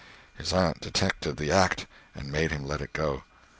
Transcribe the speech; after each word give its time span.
His 0.35 0.51
aunt 0.51 0.79
detected 0.81 1.37
the 1.37 1.51
act 1.51 1.85
and 2.15 2.31
made 2.31 2.49
him 2.51 2.65
let 2.65 2.81
it 2.81 2.91
go. 2.91 3.21